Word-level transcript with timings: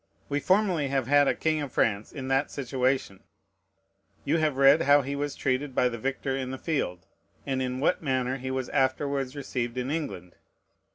We 0.29 0.39
formerly 0.39 0.87
have 0.87 1.05
had 1.05 1.27
a 1.27 1.35
king 1.35 1.61
of 1.61 1.71
France 1.73 2.11
in 2.11 2.27
that 2.27 2.49
situation: 2.49 3.21
you 4.25 4.37
have 4.39 4.57
read 4.57 4.81
how 4.81 5.03
he 5.03 5.15
was 5.15 5.35
treated 5.35 5.75
by 5.75 5.89
the 5.89 5.99
victor 5.99 6.35
in 6.35 6.49
the 6.49 6.57
field, 6.57 7.05
and 7.45 7.61
in 7.61 7.79
what 7.79 8.01
manner 8.01 8.37
he 8.37 8.49
was 8.49 8.67
afterwards 8.69 9.35
received 9.35 9.77
in 9.77 9.91
England. 9.91 10.33